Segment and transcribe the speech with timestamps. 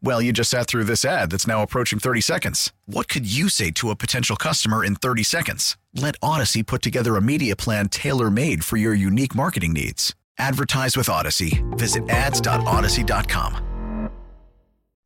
[0.00, 2.72] Well, you just sat through this ad that's now approaching 30 seconds.
[2.86, 5.76] What could you say to a potential customer in 30 seconds?
[5.94, 10.14] Let Odyssey put together a media plan tailor made for your unique marketing needs.
[10.38, 11.64] Advertise with Odyssey.
[11.70, 13.64] Visit ads.odyssey.com.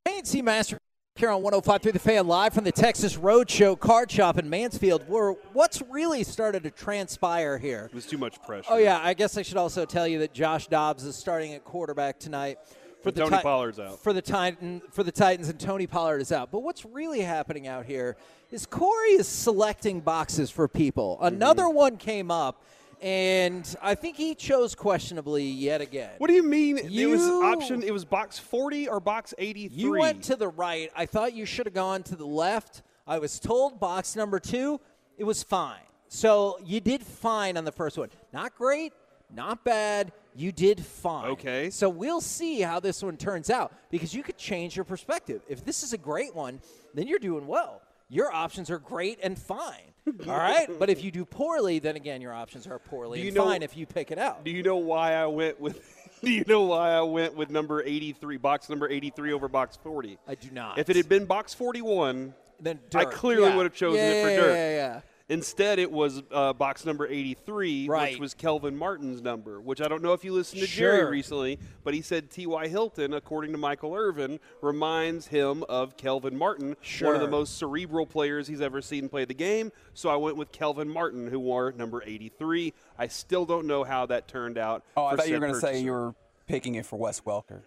[0.06, 0.76] ANC Master
[1.14, 5.32] here on 105.3 The Fan live from the Texas Roadshow Card Shop in Mansfield, where
[5.52, 7.86] what's really started to transpire here.
[7.90, 8.68] It was too much pressure.
[8.70, 11.64] Oh yeah, I guess I should also tell you that Josh Dobbs is starting at
[11.64, 12.58] quarterback tonight.
[13.02, 13.98] For the Tony Ti- Pollard's out.
[13.98, 16.50] For the Titan, for the Titans, and Tony Pollard is out.
[16.52, 18.16] But what's really happening out here
[18.50, 21.16] is Corey is selecting boxes for people.
[21.16, 21.34] Mm-hmm.
[21.34, 22.62] Another one came up,
[23.00, 26.10] and I think he chose questionably yet again.
[26.18, 26.78] What do you mean?
[26.78, 27.82] it was option.
[27.82, 29.82] It was box forty or box eighty-three.
[29.82, 30.90] You went to the right.
[30.94, 32.82] I thought you should have gone to the left.
[33.06, 34.80] I was told box number two,
[35.18, 35.80] it was fine.
[36.06, 38.10] So you did fine on the first one.
[38.32, 38.92] Not great,
[39.34, 40.12] not bad.
[40.34, 41.30] You did fine.
[41.32, 41.70] Okay.
[41.70, 45.42] So we'll see how this one turns out because you could change your perspective.
[45.48, 46.60] If this is a great one,
[46.94, 47.82] then you're doing well.
[48.08, 49.92] Your options are great and fine.
[50.28, 50.68] All right.
[50.78, 53.44] But if you do poorly, then again, your options are poorly Do you and know-
[53.44, 54.44] fine if you pick it out.
[54.44, 55.80] Do you know why I went with?
[56.22, 60.18] Do you know why I went with number eighty-three, box number eighty-three over box forty?
[60.28, 60.78] I do not.
[60.78, 63.56] If it had been box forty-one, then I clearly Yeah.
[63.56, 64.54] would have chosen yeah, it for yeah, dirt.
[64.54, 65.00] Yeah, yeah.
[65.32, 68.12] Instead, it was uh, box number 83, Right.
[68.12, 70.96] which was Kelvin Martin's number, which I don't know if you listened to Sure.
[70.98, 72.68] Jerry recently, but he said T.Y.
[72.68, 78.04] Hilton, according to Michael Irvin, reminds him of Kelvin Martin, one of the most cerebral
[78.04, 79.72] players he's ever seen play the game.
[79.94, 82.74] So I went with Kelvin Martin, who wore number 83.
[82.98, 84.84] I still don't know how that turned out.
[84.98, 86.14] Oh, I thought you were going to say you were
[86.46, 87.62] picking it for Wes Welker.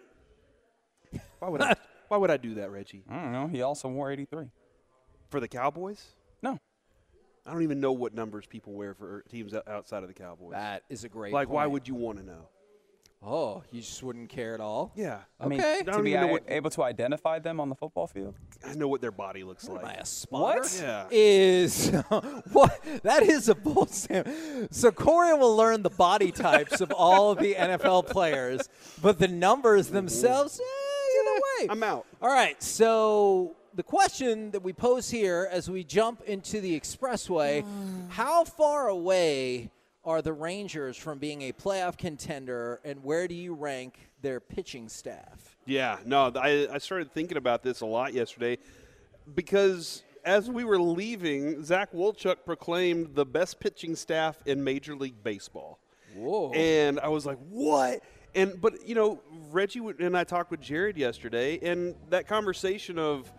[1.40, 1.74] Why would, I,
[2.08, 3.02] why would I do that, Reggie?
[3.10, 3.46] I don't know.
[3.48, 4.46] He also wore 83.
[5.30, 6.14] For the Cowboys?
[6.42, 6.60] No.
[7.46, 10.52] I don't even know what numbers people wear for teams outside of the Cowboys.
[10.52, 12.48] That is a great like, why would you want to know?
[13.24, 14.92] Oh, you just wouldn't care at all?
[14.94, 15.20] Yeah.
[15.40, 15.78] I mean, Okay.
[15.80, 18.34] I to be even know a- what- able to identify them on the football field.
[18.64, 20.00] I know what their body looks Am I like.
[20.00, 20.60] a spotter?
[20.60, 20.78] What?
[20.80, 21.06] Yeah.
[21.10, 21.90] Is
[22.52, 22.78] what?
[23.04, 24.28] That is a bull stamp.
[24.70, 28.68] So Corey will learn the body types of all of the NFL players,
[29.00, 31.66] but the numbers themselves, eh, either way.
[31.70, 32.06] I'm out.
[32.20, 32.62] All right.
[32.62, 38.10] So the question that we pose here as we jump into the expressway: mm.
[38.10, 39.70] How far away
[40.04, 44.88] are the Rangers from being a playoff contender, and where do you rank their pitching
[44.88, 45.56] staff?
[45.66, 48.58] Yeah, no, I, I started thinking about this a lot yesterday
[49.34, 55.22] because as we were leaving, Zach Wolchuk proclaimed the best pitching staff in Major League
[55.22, 55.78] Baseball.
[56.14, 56.52] Whoa.
[56.52, 58.02] And I was like, what?
[58.34, 59.20] And but you know,
[59.50, 63.32] Reggie and I talked with Jared yesterday, and that conversation of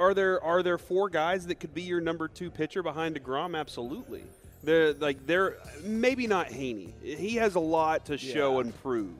[0.00, 3.56] are there are there four guys that could be your number two pitcher behind Degrom?
[3.58, 4.24] Absolutely.
[4.64, 6.92] They're like they're maybe not Heaney.
[7.02, 8.60] He has a lot to show Yeah.
[8.62, 9.12] and prove.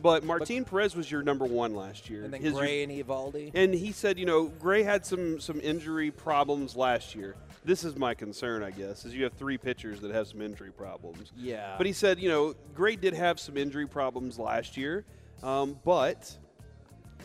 [0.00, 2.24] But Martin Perez was your number one last year.
[2.24, 3.52] and then His- Gray and Eovaldi.
[3.54, 7.36] and he said, you know, Gray had some some injury problems last year.
[7.64, 10.70] This is my concern, I guess, is you have three pitchers that have some injury
[10.70, 11.32] problems.
[11.36, 11.74] Yeah.
[11.78, 15.04] But he said, you know, Gray did have some injury problems last year,
[15.42, 16.36] um, but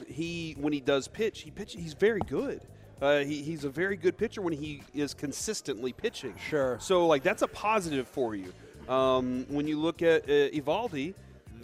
[0.07, 2.61] he when he does pitch, he pitch he's very good.
[3.01, 6.33] Uh, he, he's a very good pitcher when he is consistently pitching.
[6.49, 6.77] Sure.
[6.81, 8.51] So like that's a positive for you.
[8.87, 11.13] Um, when you look at uh, Eovaldi,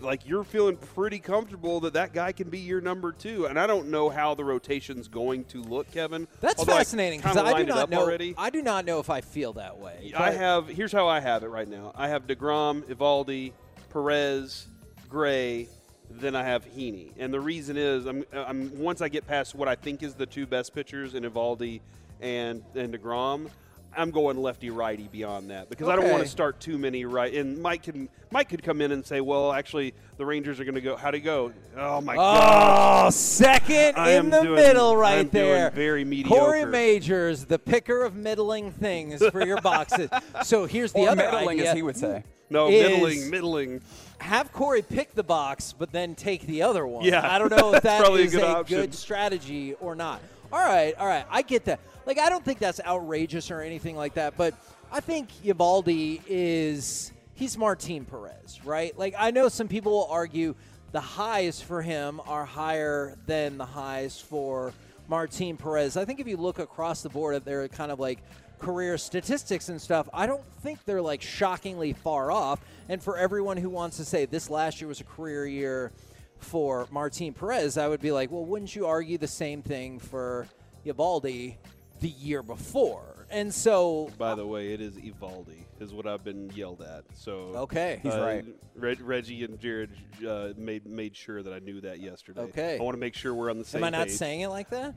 [0.01, 3.45] like you're feeling pretty comfortable that that guy can be your number two.
[3.47, 6.27] And I don't know how the rotation's going to look, Kevin.
[6.41, 8.01] That's Although fascinating because kinda I, do not know.
[8.01, 8.35] already.
[8.37, 10.13] I do not know if I feel that way.
[10.15, 11.91] I have here's how I have it right now.
[11.95, 13.53] I have Degrom, Eovaldi,
[13.91, 14.67] Perez,
[15.09, 15.67] Gray,
[16.09, 17.11] then I have Heaney.
[17.17, 20.25] And the reason is I'm, I'm once I get past what I think is the
[20.25, 21.81] two best pitchers in Ivaldi
[22.21, 23.49] and and Degrom,
[23.97, 27.33] I'm going lefty righty beyond that because I don't want to start too many right.
[27.33, 30.75] And Mike can Mike could come in and say, well, actually the Rangers are going
[30.75, 30.95] to go.
[30.97, 31.53] How to go?
[31.77, 33.07] Oh my god!
[33.07, 35.69] Oh, second I in the doing- middle right I'm doing there.
[35.71, 36.37] very mediocre.
[36.39, 40.09] Corey Majors, the picker of middling things for your boxes.
[40.43, 41.71] so here's the or other meddling, idea.
[41.71, 42.23] as he would say.
[42.49, 43.81] No, is- middling, middling.
[44.19, 47.03] Have Corey pick the box, but then take the other one.
[47.03, 50.21] Yeah, I don't know if that probably a good a good strategy or not.
[50.53, 51.79] All right, all right, I get that.
[52.05, 54.53] Like, I don't think that's outrageous or anything like that, but
[54.91, 58.97] I think Uvaldi is he's Martin Perez, right?
[58.97, 60.55] Like, I know some people will argue
[60.91, 64.73] the highs for him are higher than the highs for
[65.07, 65.97] Martin Perez.
[65.97, 68.19] I think if you look across the board at their kind of like
[68.65, 72.59] career statistics and stuff, I don't think they're like shockingly far off.
[72.89, 75.91] And for everyone who wants to say this last year was a career year
[76.39, 80.47] for Martin Perez, I would be like, well, wouldn't you argue the same thing for
[80.83, 81.57] Ivaldi
[81.99, 83.27] the year before?
[83.29, 87.03] And so, By the way, it is Eovaldi, is what I've been yelled at.
[87.15, 88.45] So okay, He's right.
[88.75, 89.91] Reg, Reggie and Jared
[90.27, 92.41] uh, made made sure that I knew that yesterday.
[92.41, 92.77] Okay.
[92.79, 93.83] I want to make sure we're on the same.
[93.83, 94.17] am I not page.
[94.17, 94.95] saying it like that?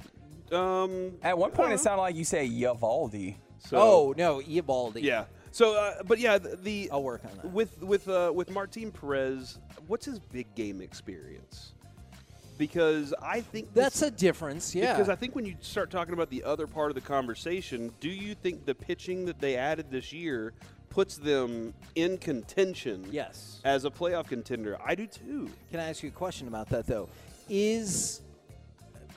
[0.52, 1.12] Um.
[1.22, 3.36] At one point, it sounded like you say Yavaldi.
[3.58, 5.02] So, oh no, Ivaldi.
[5.02, 5.25] Yeah.
[5.50, 7.52] So, uh, but yeah, the, the I'll work on that.
[7.52, 9.58] with with uh, with Martin Perez.
[9.87, 11.72] What's his big game experience?
[12.58, 14.93] Because I think this- That's a difference, yeah.
[14.93, 18.08] Because I think when you start talking about the other part of the conversation, do
[18.08, 20.52] you think the pitching that they added this year
[20.90, 23.06] puts them in contention?
[23.12, 23.61] Yes.
[23.64, 25.49] As a playoff contender, I do too.
[25.70, 27.08] Can I ask you a question about that though?
[27.49, 28.22] Is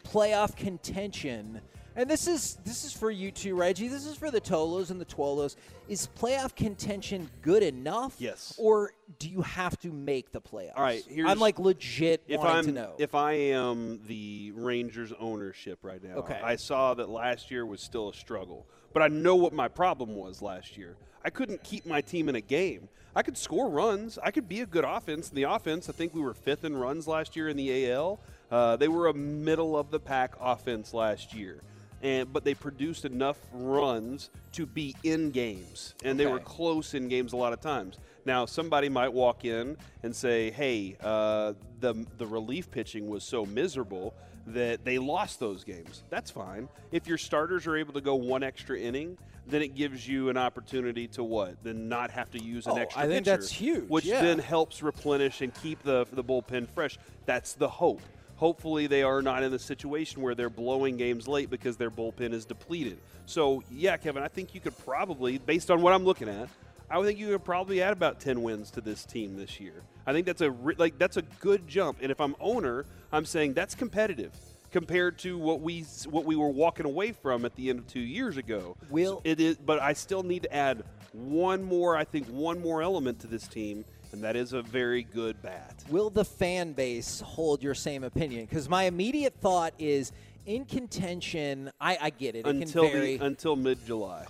[0.05, 1.61] playoff contention
[1.95, 3.87] and this is this is for you too, Reggie.
[3.87, 5.55] This is for the Tolos and the Twolos.
[5.89, 8.15] Is playoff contention good enough?
[8.17, 8.55] Yes.
[8.57, 10.73] Or do you have to make the playoffs?
[10.77, 12.95] All right, here's- I'm like legit If wanting I'm to know.
[12.97, 16.39] if I am the Rangers ownership right now, Okay.
[16.41, 20.15] I saw that last year was still a struggle, but I know what my problem
[20.15, 20.95] was last year.
[21.25, 22.87] I couldn't keep my team in a game.
[23.13, 24.17] I could score runs.
[24.23, 25.29] I could be a good offense.
[25.29, 28.19] In the offense, I think we were fifth in runs last year in the AL.
[28.49, 31.61] Uh, they were a middle of the pack offense last year.
[32.03, 37.07] And, but they produced enough runs to be in games, and they were close in
[37.09, 37.99] games a lot of times.
[38.25, 43.45] Now, somebody might walk in and say, "Hey, uh, the the relief pitching was so
[43.45, 44.13] miserable
[44.47, 46.69] that they lost those games." That's fine.
[46.91, 49.17] If your starters are able to go one extra inning,
[49.47, 51.55] then it gives you an opportunity to what?
[51.63, 54.21] Then not have to use an Oh, extra I think pitcher, that's huge, Which yeah.
[54.21, 56.97] then helps replenish and keep the the bullpen fresh.
[57.25, 58.01] That's the hope.
[58.41, 62.33] Hopefully, they are not in a situation where they're blowing games late because their bullpen
[62.33, 62.97] is depleted.
[63.27, 66.49] So, yeah, Kevin, I think you could probably, based on what I'm looking at,
[66.89, 69.83] I would think you could probably add about 10 wins to this team this year.
[70.07, 70.49] I think that's a
[70.79, 71.99] like that's a good jump.
[72.01, 74.33] And if I'm owner, I'm saying that's competitive
[74.71, 77.99] compared to what we what we were walking away from at the end of 2
[77.99, 78.75] years ago.
[78.89, 80.83] Will- it is but I still need to add
[81.13, 85.03] one more, I think one more element to this team, and that is a very
[85.03, 85.83] good bat.
[85.89, 88.45] Will the fan base hold your same opinion?
[88.45, 90.11] Because my immediate thought is
[90.45, 91.71] in contention.
[91.79, 92.45] I, I get it.
[92.45, 94.25] It Until the until mid-July.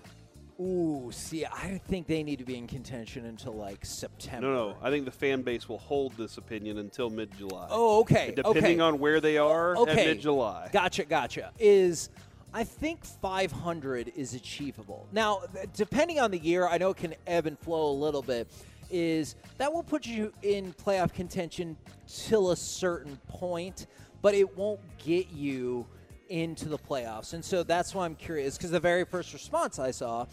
[0.60, 4.48] Ooh, see, I think they need to be in contention until like September.
[4.48, 4.78] No, no.
[4.82, 7.68] I think the fan base will hold this opinion until mid-July.
[7.72, 8.32] Oh, okay.
[8.36, 8.80] Depending okay.
[8.80, 9.92] on where they are okay.
[9.92, 10.70] at mid-July.
[10.72, 11.52] Gotcha, gotcha.
[11.58, 12.10] Is
[12.54, 15.08] I think 500 is achievable.
[15.12, 15.42] Now,
[15.74, 18.48] depending on the year, I know it can ebb and flow a little bit.
[18.92, 21.78] Is that will put you in playoff contention
[22.08, 23.88] till a certain point,
[24.22, 25.88] but it won't get you
[26.30, 27.34] into the playoffs.
[27.34, 30.26] And so that's why I'm curious because the very first response I saw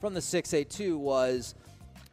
[0.00, 1.54] from the 682 was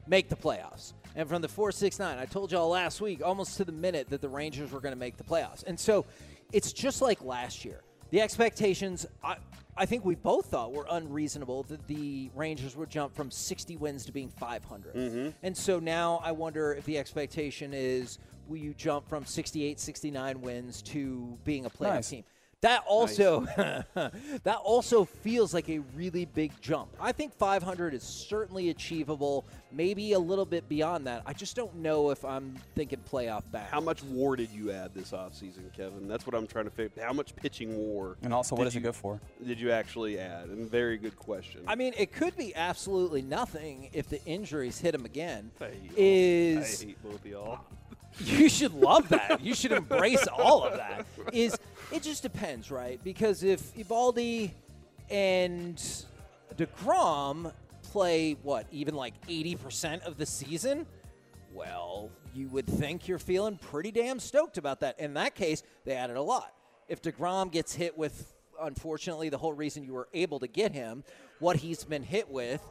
[0.07, 0.93] make the playoffs.
[1.15, 4.29] And from the 469, I told y'all last week, almost to the minute, that the
[4.29, 5.63] Rangers were going to make the playoffs.
[5.65, 6.05] And so
[6.51, 7.81] it's just like last year.
[8.09, 9.37] The expectations, I,
[9.75, 14.05] I think we both thought were unreasonable that the Rangers would jump from 60 wins
[14.05, 14.95] to being 500.
[14.95, 15.29] Mm-hmm.
[15.43, 18.17] And so now I wonder if the expectation is
[18.47, 22.09] will you jump from 68, 69 wins to being a playoff Nice.
[22.09, 22.23] team?
[22.61, 23.41] That also
[24.43, 26.89] that also feels like a really big jump.
[26.99, 31.21] I think 500 is certainly achievable, maybe a little bit beyond that.
[31.27, 33.69] I just don't know if I'm thinking playoff back.
[33.69, 36.07] How much war did you add this offseason, Kevin?
[36.07, 37.03] That's what I'm trying to figure.
[37.05, 38.17] How much pitching war?
[38.23, 39.21] And also, what did is you- it good for?
[39.45, 40.45] Did you actually add?
[40.49, 41.61] And very good question.
[41.67, 45.51] I mean, it could be absolutely nothing if the injuries hit him again.
[45.61, 45.73] I.
[45.95, 47.59] Is I hate both of y'all.
[48.19, 49.41] you should love that.
[49.41, 51.05] You should embrace all of that.
[51.31, 51.55] Is
[51.91, 52.99] it just depends, right?
[53.03, 54.51] Because if Ibaldi
[55.09, 55.77] and
[56.55, 57.53] Degrom
[57.83, 60.85] play what even like eighty percent of the season,
[61.53, 64.99] well, you would think you're feeling pretty damn stoked about that.
[64.99, 66.53] In that case, they added a lot.
[66.87, 71.03] If Degrom gets hit with, unfortunately, the whole reason you were able to get him,
[71.39, 72.61] what he's been hit with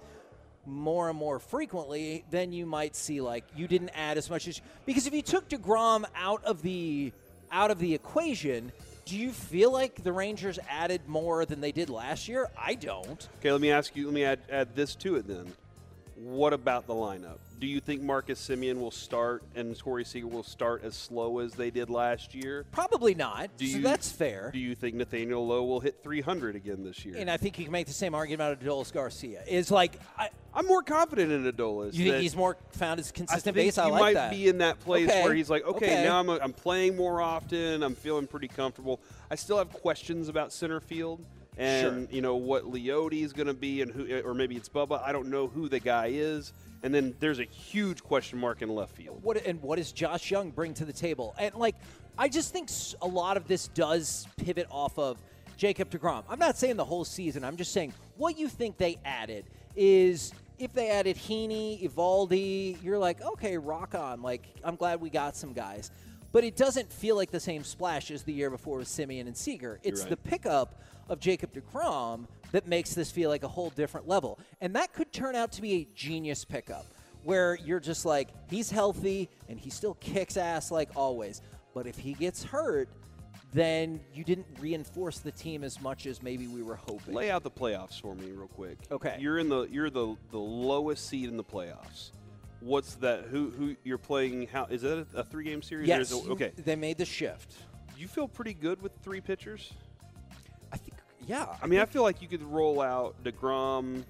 [0.67, 4.61] more and more frequently, then you might see like you didn't add as much as
[4.85, 7.13] because if you took Degrom out of the
[7.53, 8.73] out of the equation,
[9.07, 12.51] do you feel like the Rangers added more than they did last year?
[12.59, 13.29] I don't.
[13.39, 14.07] Okay, let me ask you.
[14.07, 15.53] Let me add, add this to it then.
[16.17, 17.39] What about the lineup?
[17.59, 21.55] Do you think Marcus Semien will start and Corey Seager will start as slow as
[21.55, 22.67] they did last year?
[22.71, 23.57] Probably not.
[23.57, 24.51] Do so you- that's fair.
[24.53, 27.15] Do you think Nathaniel Lowe will hit 300 again this year?
[27.17, 29.43] and I think you can make the same argument out of Adolis Garcia.
[29.49, 31.95] Is like, I, I'm more confident in Adolis.
[31.95, 33.79] you think he's more found his I consistent think base?
[33.79, 34.31] I he like might that.
[34.33, 35.23] be in that place Okay.
[35.25, 36.05] where he's like, okay, Okay.
[36.05, 37.83] now I'm, a, I'm playing more often.
[37.83, 39.01] I'm feeling pretty comfortable.
[39.31, 41.25] I still have questions about center field
[41.59, 45.03] and you know what Leody is going to be and who, or maybe it's Bubba.
[45.03, 46.53] I don't know who the guy is.
[46.87, 49.19] And then there's a huge question mark in left field.
[49.25, 51.35] what and what does Josh Jung bring to the table?
[51.37, 51.75] And like,
[52.17, 52.71] I just think
[53.03, 55.19] a lot of this does pivot off of
[55.57, 56.23] Jacob Degrom.
[56.29, 57.43] I'm not saying the whole season.
[57.43, 62.99] I'm just saying what you think they added is if they added Heaney, Ivaldi, you're
[62.99, 64.23] like, okay, rock on.
[64.23, 65.91] Like, I'm glad we got some guys.
[66.31, 69.37] But it doesn't feel like the same splash as the year before with Semien and
[69.37, 69.81] Seager.
[69.83, 70.11] It's right.
[70.11, 74.39] the pickup of Jacob DeGrom that makes this feel like a whole different level.
[74.63, 76.87] And that could turn out to be a genius pickup
[77.23, 81.43] where you're just like, he's healthy and he still kicks ass like always.
[81.75, 82.89] But if he gets hurt,
[83.53, 87.13] then you didn't reinforce the team as much as maybe we were hoping.
[87.13, 88.79] Lay out the playoffs for me real quick.
[88.91, 89.19] Okay.
[89.21, 92.13] You're in the you're the the lowest seed in the playoffs.
[92.61, 93.25] What's that?
[93.25, 94.47] Who who you're playing?
[94.47, 95.89] How is that a, a three game series?
[95.89, 96.53] yes, okay.
[96.57, 97.53] they made the shift.
[97.99, 99.75] You feel pretty good with three pitchers.
[101.27, 101.47] Yeah.
[101.63, 104.05] I mean, I feel like you could roll out Degrom,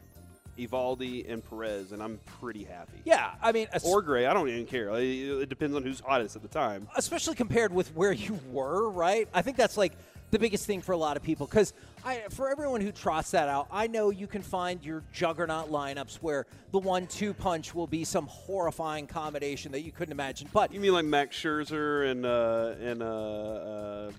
[0.58, 2.98] Ivaldi, and Perez, and I'm pretty happy.
[3.04, 4.26] yeah, I mean, Or Gray.
[4.26, 4.90] I don't even care.
[4.90, 6.88] Like, It depends on who's hottest at the time.
[6.96, 9.28] especially compared with where you were, right?
[9.34, 9.92] I think that's like
[10.32, 11.72] the biggest thing for a lot of people because
[12.04, 16.16] I, for everyone who trots that out, I know you can find your juggernaut lineups
[16.16, 20.48] where the one-two punch will be some horrifying combination that you couldn't imagine.
[20.52, 24.10] But You mean like Max Scherzer and uh, and uh, uh,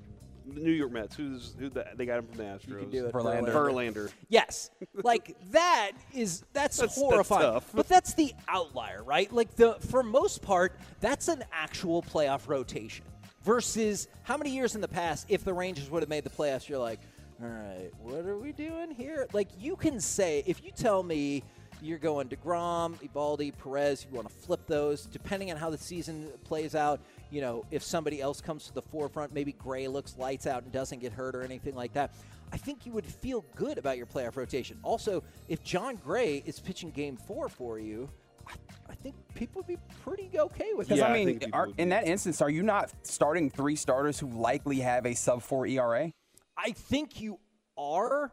[0.53, 1.15] the New York Mets?
[1.15, 1.69] Who's who?
[1.69, 2.67] The, they got him from the Astros.
[2.69, 3.13] you can do it.
[3.13, 3.51] Verlander.
[3.53, 4.11] Verlander.
[4.29, 4.69] Yes,
[5.03, 7.41] like that is that's, That's- that's horrifying.
[7.41, 7.69] tough.
[7.73, 9.31] But that's the outlier, right?
[9.31, 13.05] Like the for most part, that's an actual playoff rotation.
[13.43, 16.67] Versus how many years in the past, if the Rangers would have made the playoffs,
[16.67, 16.99] you're like,
[17.41, 19.25] all right, what are we doing here?
[19.31, 21.43] Like you can say if you tell me
[21.81, 26.27] you're going Degrom, Ibaldi, Perez, you want to flip those, depending on how the season
[26.43, 26.99] plays out.
[27.29, 30.71] You know, if somebody else comes to the forefront, maybe Gray looks lights out and
[30.71, 32.13] doesn't get hurt or anything like that.
[32.51, 34.79] I think you would feel good about your playoff rotation.
[34.83, 38.09] Also, if Jon Gray is pitching Game Four for you,
[38.47, 38.53] I,
[38.89, 40.99] I think people would be pretty okay with Because.
[40.99, 43.75] Yeah, I I mean, think people are, in that instance, are you not starting three
[43.75, 46.11] starters who likely have a sub four ERA?
[46.57, 47.39] I think you
[47.77, 48.31] are.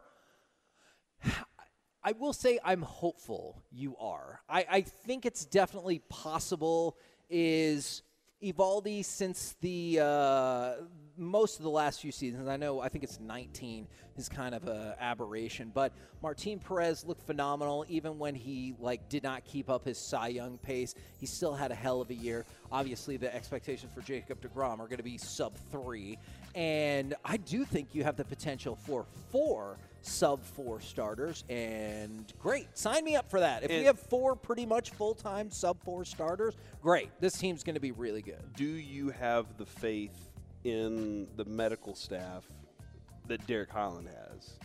[2.03, 4.39] I will say I'm hopeful you are.
[4.47, 6.97] I, I think it's definitely possible.
[7.29, 8.03] Is
[8.45, 10.73] Eovaldi since the uh,
[11.17, 12.47] most of the last few seasons?
[12.47, 13.87] I know I think it's 19
[14.17, 19.23] is kind of a aberration, but Martin Perez looked phenomenal even when he like did
[19.23, 20.93] not keep up his Cy Young pace.
[21.19, 22.45] He still had a hell of a year.
[22.71, 26.19] Obviously, the expectations for Jacob Degrom are going to be sub three,
[26.55, 31.43] and I do think you have the potential for four sub four starters.
[31.49, 33.63] And great, sign me up for that.
[33.63, 37.09] If we have four pretty much full time sub four starters, great.
[37.19, 38.41] This team's going to be really good.
[38.55, 40.31] Do you have the faith
[40.63, 42.45] in the medical staff
[43.27, 44.59] that Derek Holland has?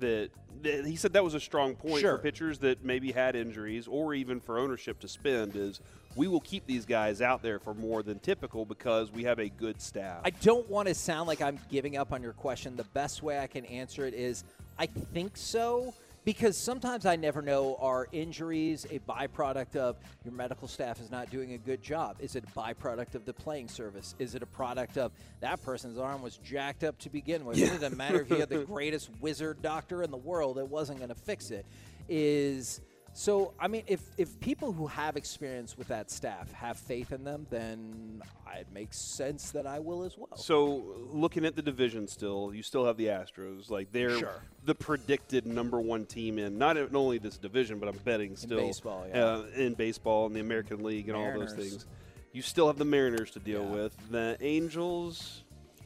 [0.00, 0.30] That,
[0.62, 2.16] that he said that was a strong point Sure.
[2.16, 5.56] for pitchers that maybe had injuries, or even for ownership to spend.
[5.56, 5.80] Is
[6.16, 9.48] we will keep these guys out there for more than typical because we have a
[9.48, 10.20] good staff.
[10.24, 12.76] I don't want to sound like I'm giving up on your question.
[12.76, 14.44] The best way I can answer it is
[14.78, 15.94] I think so.
[16.28, 21.30] Because sometimes I never know are injuries a byproduct of your medical staff is not
[21.30, 22.16] doing a good job?
[22.20, 24.14] Is it a byproduct of the playing service?
[24.18, 27.56] Is it a product of that person's arm was jacked up to begin with?
[27.56, 30.98] It doesn't matter if you had the greatest wizard doctor in the world, it wasn't
[30.98, 31.64] going to fix it.
[32.10, 32.82] Is
[33.18, 37.24] so, I mean, if, if people who have experience with that staff have faith in
[37.24, 38.22] them, then
[38.56, 40.36] it makes sense that I will as well.
[40.36, 43.70] So, looking at the division still, you still have the Astros.
[43.70, 44.40] Like they're Sure.
[44.64, 48.66] the predicted number one team in not only this division, but I'm betting still In
[48.66, 49.24] baseball, yeah.
[49.24, 51.86] uh, in baseball and the American League and all those things.
[52.32, 53.70] You still have the Mariners to deal Yeah.
[53.82, 54.10] with.
[54.12, 55.42] The Angels,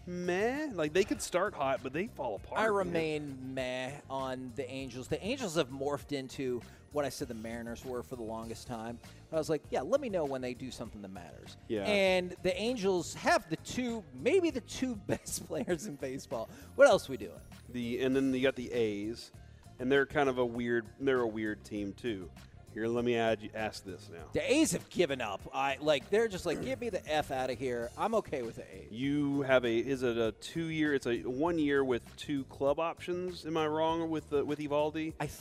[0.07, 0.69] meh.
[0.73, 2.61] Like they could start hot, but they fall apart.
[2.61, 2.73] I man.
[2.73, 5.09] remain meh on the Angels.
[5.09, 6.61] The Angels have morphed into
[6.93, 8.99] what I said the Mariners were for the longest time.
[9.33, 11.57] I was like, yeah, let me know when they do something that matters.
[11.69, 11.85] Yeah.
[11.85, 16.49] And the Angels have the two, maybe the two best players in baseball.
[16.77, 17.33] What else we doing?
[17.71, 19.33] The and then you got the A's,
[19.79, 20.85] and they're kind of a weird.
[21.01, 22.31] They're a weird team too.
[22.75, 24.23] Here, let me add, ask this now.
[24.33, 25.43] The A's have given up.
[25.53, 27.91] I like they're just like, get me the f out of here.
[27.99, 28.91] I'm okay with the A's.
[28.91, 30.95] You have a is it a two year?
[30.95, 33.45] It's a one year with two club options.
[33.45, 35.13] Am I wrong with the, with Eovaldi?
[35.21, 35.37] I th-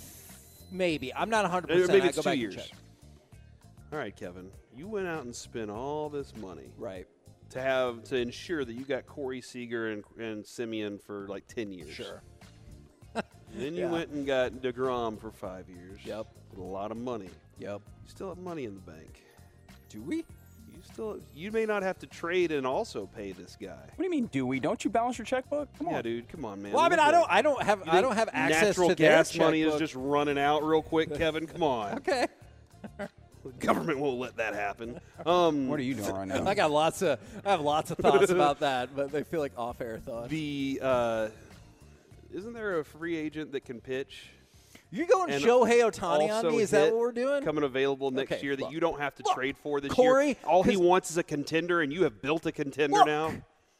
[0.71, 1.71] maybe I'm not 100.
[1.71, 2.71] Uh, percent maybe I it's go two years.
[3.93, 7.07] All right, Kevin, you went out and spent all this money Right.
[7.51, 11.71] to have to ensure that you got Corey Seager and, and Semien for like 10
[11.73, 11.93] years.
[11.93, 12.21] Sure.
[13.53, 13.91] Then you Yeah.
[13.91, 15.99] went and got DeGrom for five years.
[16.05, 16.25] Yep.
[16.51, 17.29] With a lot of money.
[17.59, 17.81] Yep.
[18.03, 19.23] You still have money in the bank.
[19.89, 20.17] Do we?
[20.17, 23.67] You still, you may not have to trade and also pay this guy.
[23.75, 24.59] What do you mean, do we?
[24.59, 25.69] Don't you balance your checkbook?
[25.77, 26.03] Come Yeah, on.
[26.03, 26.71] dude, come on, man.
[26.71, 27.27] Well, I mean, I don't.
[27.29, 27.83] I don't have.
[27.87, 31.13] I don't have access natural to their gas money is just running out real quick,
[31.15, 31.45] Kevin.
[31.47, 31.93] Come on.
[31.97, 32.27] okay.
[33.43, 34.99] The government won't let that happen.
[35.25, 36.45] Um, What are you doing right now?
[36.47, 37.19] I got lots of.
[37.45, 40.29] I have lots of thoughts about that, but they feel like off-air thoughts.
[40.29, 41.29] the uh,
[42.33, 44.29] isn't there a free agent that can pitch?
[44.93, 46.59] You going and Shohei Ohtani on me?
[46.59, 47.43] Is that what we're doing?
[47.43, 48.73] Coming available next Okay, year that look.
[48.73, 50.35] you don't have to Look, trade for this Corey, year.
[50.45, 53.33] All he wants is a contender, and you have built a contender Look, now.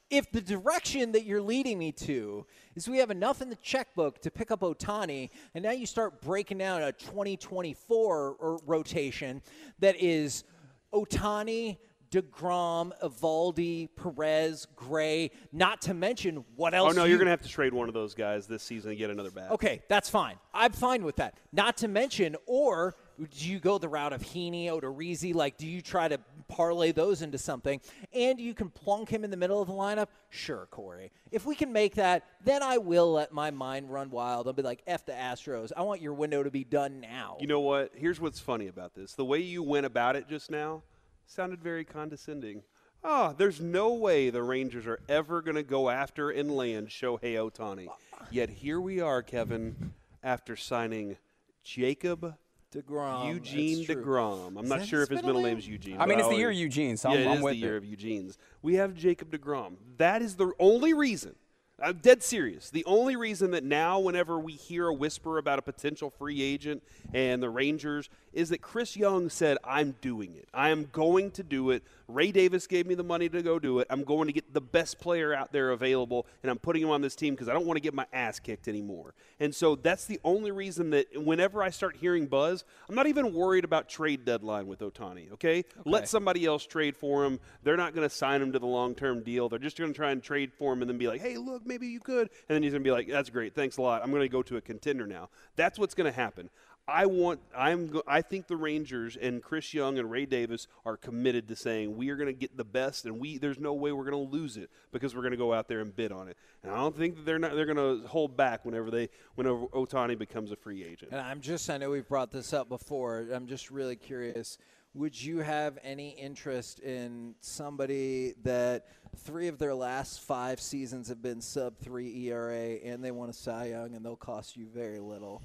[0.10, 4.22] If the direction that you're leading me to is we have enough in the checkbook
[4.22, 9.42] to pick up Ohtani, and now you start breaking down a 2024 or er, rotation
[9.80, 10.46] that is
[10.94, 11.78] Ohtani,
[12.12, 17.32] DeGrom, Eovaldi, Perez, Gray, not to mention what oh, else Oh no, you- you're gonna
[17.32, 19.52] have to trade one of those guys this season and get another bat.
[19.52, 20.36] Okay, that's fine.
[20.54, 21.38] I'm fine with that.
[21.54, 25.34] Not to mention, or do you go the route of Heaney, Odorizzi?
[25.34, 27.80] Like, do you try to parlay those into something?
[28.14, 30.08] And you can plunk him in the middle of the lineup?
[30.30, 31.12] Sure, Corey.
[31.32, 34.48] If we can make that, then I will let my mind run wild.
[34.48, 35.72] I'll be like, F the Astros.
[35.78, 37.38] I want your window to be done now.
[37.40, 37.92] You know what?
[37.96, 39.14] Here's what's funny about this.
[39.14, 40.84] The way you went about it just now
[41.32, 42.62] sounded very condescending.
[43.04, 47.36] Ah, there's no way the Rangers are ever going to go after and land Shohei
[47.36, 47.88] Ohtani.
[48.30, 51.18] Yet here we are, Kevin, after signing
[51.64, 52.36] Jacob
[52.76, 53.34] DeGrom.
[53.34, 54.00] Eugene that's.
[54.00, 54.58] DeGrom.
[54.58, 55.50] I'm Is not sure if his middle middle name?
[55.52, 55.98] name is Eugene.
[56.00, 57.54] I mean, it's the I'll- year of Eugene, so yeah, I'm, it I'm is with
[57.54, 57.78] the year it.
[57.78, 58.38] of Eugene's.
[58.62, 59.78] We have Jacob DeGrom.
[59.98, 61.36] That is the only reason.
[61.84, 62.70] I'm dead serious.
[62.70, 66.84] The only reason that now, whenever we hear a whisper about a potential free agent
[67.14, 70.48] and the Rangers, is that Chris Young said, I'm doing it.
[70.54, 71.84] I am going to do it.
[72.08, 73.88] Ray Davis gave me the money to go do it.
[73.90, 77.02] I'm going to get the best player out there available, and I'm putting him on
[77.02, 79.14] this team because I don't want to get my ass kicked anymore.
[79.40, 83.34] And so that's the only reason that whenever I start hearing buzz, I'm not even
[83.34, 85.66] worried about trade deadline with Ohtani, okay?
[85.86, 87.40] Let somebody else trade for him.
[87.64, 89.50] They're not going to sign him to the long term deal.
[89.50, 91.66] They're just going to try and trade for him and then be like, hey, look,
[91.72, 92.30] maybe you could.
[92.50, 93.56] And then he's going to be like, that's great.
[93.56, 94.04] Thanks a lot.
[94.04, 95.30] I'm going to go to a contender now.
[95.56, 96.50] That's what's going to happen.
[96.88, 97.40] I want.
[97.56, 98.02] I'm.
[98.08, 102.10] I think the Rangers and Chris Young and Ray Davis are committed to saying we
[102.10, 103.38] are going to get the best, and we.
[103.38, 105.80] There's no way we're going to lose it because we're going to go out there
[105.80, 106.38] and bid on it.
[106.64, 107.54] And I don't think that they're not.
[107.54, 109.10] They're going to hold back whenever they.
[109.36, 111.12] Whenever Ohtani becomes a free agent.
[111.12, 113.28] And I'm just, I know we've brought this up before.
[113.32, 114.58] I'm just really curious.
[114.94, 121.22] Would you have any interest in somebody that three of their last five seasons have
[121.22, 125.00] been sub three ERA and they want a Cy Young and they'll cost you very
[125.00, 125.42] little?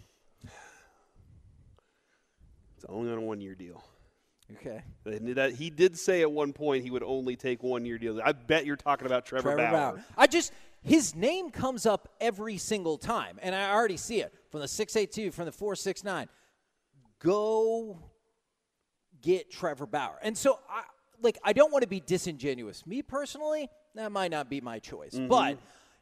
[2.77, 3.85] It's only on a one year deal.
[4.61, 4.83] Okay.
[5.05, 8.21] That he did say at one point he would only take one year deals.
[8.25, 9.93] I bet you're talking about Trevor, Trevor Bauer.
[9.93, 10.05] Bauer.
[10.17, 14.61] I just his name comes up every single time, and I already see it from
[14.61, 16.29] the six eight two, from the four six nine.
[17.19, 17.99] Go
[19.27, 20.83] get Trevor Bauer, and so I
[21.21, 22.87] like I don't want to be disingenuous.
[22.87, 25.27] Me personally, that might not be my choice, Mm-hmm.
[25.29, 25.59] but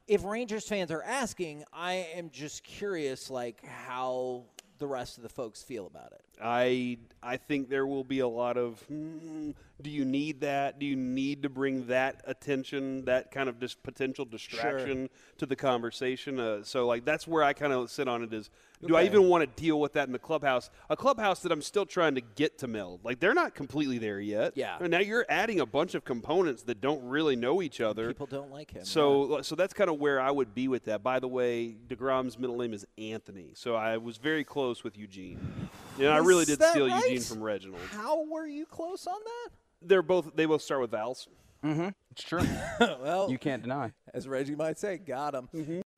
[0.06, 4.44] if Rangers fans are asking, I am just curious, like how
[4.78, 6.20] the rest of the folks feel about it.
[6.42, 10.78] I I think there will be a lot of hmm, do you need that?
[10.78, 15.08] Do you need to bring that attention, that kind of dis- potential distraction
[15.38, 16.38] to the conversation?
[16.40, 18.50] Uh, so like that's where I kind of sit on it is
[18.86, 20.70] do I even want to deal with that in the clubhouse?
[20.90, 23.00] A clubhouse that I'm still trying to get to meld.
[23.04, 24.52] Like they're not completely there yet.
[24.54, 24.76] Yeah.
[24.80, 28.08] And now you're adding a bunch of components that don't really know each other.
[28.08, 28.84] People don't like him.
[28.84, 31.02] So, so that's kind of where I would be with that.
[31.02, 35.68] By the way, Degrom's middle name is Anthony, so I was very close with Eugene,
[35.98, 37.02] and I really did steal right?
[37.04, 37.80] Eugene from Reginald.
[37.90, 39.52] how were you close on that?
[39.82, 41.28] They're both they both start with vowels.
[41.64, 41.88] Mm-hmm.
[42.10, 42.42] It's true.
[42.80, 43.92] well, you can't deny.
[44.12, 45.83] as Reggie might say, got him.